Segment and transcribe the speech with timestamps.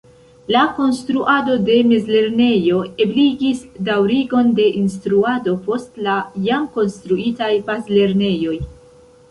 [0.53, 3.61] La konstruado de mezlernejo ebligis
[3.91, 8.59] daŭrigon de instruado post la jam konstruitaj bazlernejoj.